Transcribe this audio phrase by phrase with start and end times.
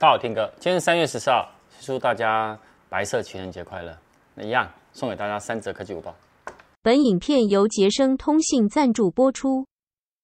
[0.00, 1.46] 大家好，天哥，今天是三月十四号，
[1.78, 2.58] 祝大家
[2.88, 3.94] 白色情人节快乐。
[4.34, 6.16] 那一样送给大家三则科技午报。
[6.80, 9.58] 本影片由杰生通信赞助播出。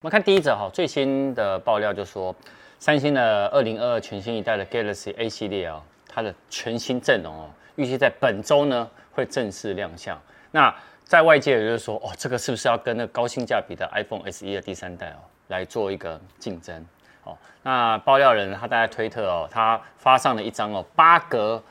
[0.01, 2.35] 我们看第一则哈，最新的爆料就说，
[2.79, 10.19] 三星的二零二二全新一代的 Galaxy A 系列啊，它的全新阵容哦，预计在本周呢会正式亮相。
[10.51, 10.74] 那
[11.04, 16.83] 在外界也就是说，哦，这个是不是要跟那高性价比的 iPhone SE 的第三代哦来做一个竞争？
[17.27, 21.62] 哦，那爆料人他在推特哦，他发上了一张哦八格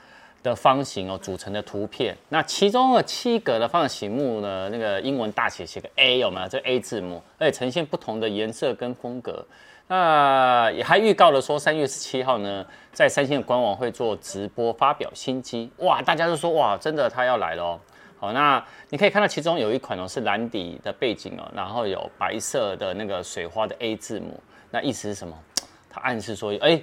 [0.44, 6.48] 的方形哦组成的图片，那其中的七格的方形幕呢，那个英文大写写个 A 有没有？
[6.48, 9.44] 这 A 字母，而且呈现不同的颜色跟风格。
[9.88, 15.72] 那也还预告了说，三月十七号呢，在三星的官网会做直播发表新机。
[15.78, 17.80] 哇，大家都说哇，真的他要来了哦。
[18.20, 24.40] 好，那你可以看到其中有一款哦是蓝底的背景哦，然后有白色的那个水花的 A 字母。
[24.72, 25.38] 那意思是什么？
[25.90, 26.82] 它暗示说，哎、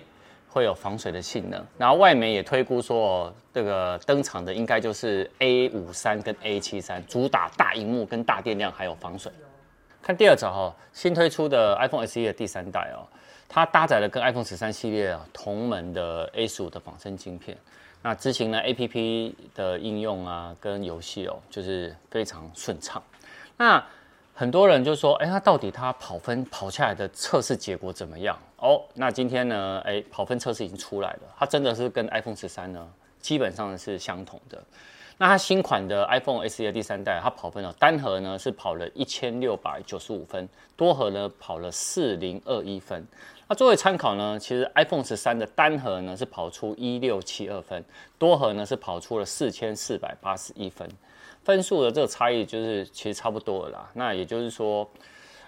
[0.49, 1.63] 会有防水的性能。
[1.77, 9.31] 然后外媒也推估说，这个登场的应该就是 A 五三跟 A 七三，主打大荧幕跟大电量，还有防水。
[10.03, 13.07] 看第二则哈，新推出的 iPhone SE 的第三代哦，
[13.49, 17.57] 它搭载了跟 iPhone 十三系列啊同门的 A 十五的仿生晶片。
[18.03, 23.01] 那执行了 APP 的应用啊，跟游戏哦，就是非常顺畅。
[23.57, 23.85] 那
[24.35, 28.37] 很多人就说，哎，那到底它跑分跑下来的测试结果怎么样？
[28.57, 32.89] 哦，那今天呢，哎，跑分测试已经出来了，它真的是跟 iPhone 十三呢，
[33.21, 34.61] 基本上是相同的。
[35.19, 43.07] 那它新款的 iPhone SE 的第三代，它跑分哦，单核呢是跑了一千六百九十五分，多核呢跑了四零二一分。
[43.47, 47.85] 那作为参考呢，其实 iPhone 十三的单核呢是跑出一六七二分，
[48.19, 50.89] 多核呢是跑出了四千四百八十一分。
[51.45, 53.91] 分数的这个差异就是其实差不多了啦。
[53.95, 54.89] 那也就是说，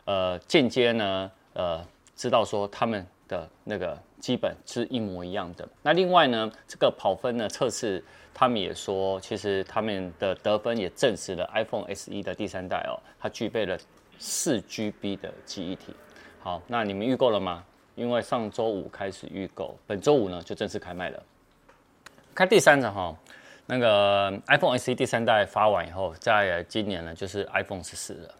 [0.04, 1.86] 呃，间接呢，呃，
[2.16, 5.68] 知道说他们的那个基本是一模一样的。
[5.82, 13.78] 那另外呢，这个跑分呢测试，他们也说，其实他们的得分也证实了 iPhone SE 的第三代哦，它具备了
[14.18, 15.94] 四 GB 的记忆体。
[16.40, 17.64] 好，那你们预购了吗？
[17.94, 21.22] 因为上周五开始预购，本周五呢就正式开卖了。
[22.34, 23.16] 看第三张哈。
[23.66, 28.34] 那个 iPhone SE 第三代发完以后，在今年呢就是 iPhone 十四了。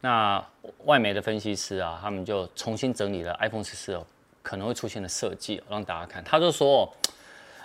[0.00, 0.44] 那
[0.84, 4.04] 外媒的分析师啊，他们就重新整理了 iPhone 十四哦
[4.42, 6.22] 可能会出现的设计，让大家看。
[6.24, 6.92] 他就说，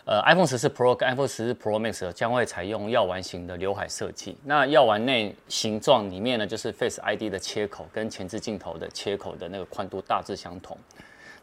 [0.06, 4.38] 呃，iPhone 十四 Pro 跟 iPhone 十四 Pro Max 将会采用药丸型的刘海设计。
[4.46, 10.78] 那药丸内形状里面呢，就是 Face ID 的切口跟前置镜头的切口的那个宽度大致相同。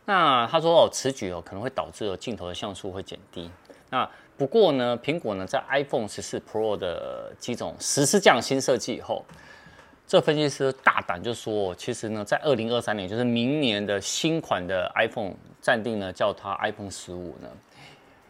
[0.07, 3.51] 那他说哦，此举哦可能会导致哦镜头的像素会减低。
[3.91, 9.25] 那不过呢，苹果呢在 iPhone 十四 Pro 的机种实施这样新设计以后，
[10.07, 17.49] 这分析师大胆就说，其实呢，在二零二三年，就是明年的新款的 iPhone 暂定呢叫它 iPhone 十五呢，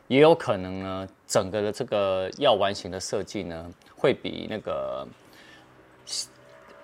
[0.08, 5.06] 也有可能呢，整个的这个药丸型的设计呢，会比那个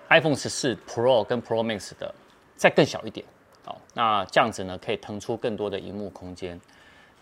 [0.09, 2.13] iPhone 十四 Pro 跟 Pro Max 的
[2.55, 3.25] 再更小一点。
[3.63, 6.59] 好，那这样子呢，可以腾出更多的荧幕空间。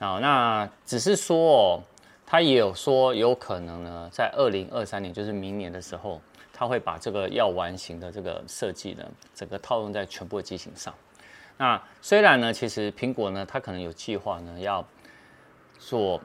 [0.01, 1.83] 好，那只是说哦。
[2.25, 6.21] 他也有说，有可能呢，在二零二三年，就是明年的时候，
[6.53, 9.03] 他会把这个药丸型的这个设计呢，
[9.35, 10.93] 整个套用在全部的机型上。
[11.57, 14.81] 那虽然呢，其实苹果呢，它可能有计划呢，要
[15.77, 16.21] 做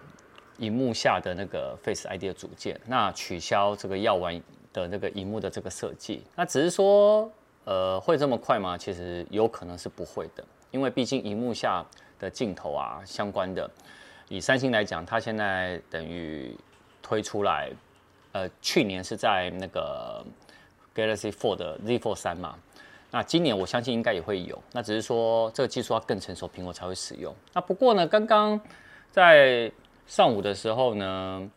[0.59, 4.41] 荧幕下的那个 Face ID 的组件，那取消这个药丸
[4.73, 6.23] 的那个荧幕的这个设计。
[6.37, 7.29] 那只是说，
[7.65, 8.79] 呃，会这么快吗？
[8.79, 11.85] 其实有可能是不会的，因为毕竟荧幕下
[12.19, 13.71] 的镜头啊，相关的。
[14.29, 16.57] 以三星来讲，它现在等于
[17.01, 17.71] 推出来，
[18.33, 20.25] 呃，去年是在那个
[20.95, 22.59] Galaxy Fold 的 Z Fold 三嘛，
[23.13, 27.33] 那今年我相信应该也会有，那只是说这个技术要更成熟，苹果才会使用。
[27.53, 28.61] 那不过呢，刚刚
[29.13, 29.71] 在
[30.07, 31.51] 上午的时候呢，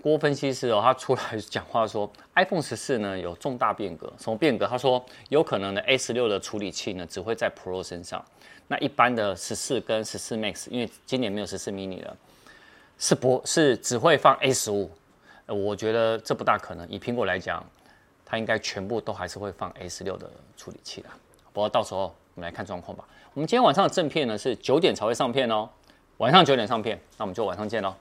[0.00, 4.64] 郭分析师哦，他出来讲话说，iPhone 十四呢有重大变革，什么变革？
[4.66, 8.24] 他说有可能呢 A 十六的处理器呢只会在 Pro 身上。
[8.68, 12.16] 那一般的十四跟十四 Max，因为今年没有十四 mini 了，
[12.96, 14.90] 是不，是只会放 A 十五。
[15.46, 16.88] 我觉得这不大可能。
[16.88, 17.64] 以苹果来讲，
[18.24, 21.08] 它应该全部都还是会放 A 十六的处理器的。
[21.52, 23.04] 不过到时候我们来看状况吧。
[23.34, 25.68] 我们今天晚上的正片呢是九点才会上片哦，
[26.18, 27.92] 晚上九点上片，那我们就晚上见喽。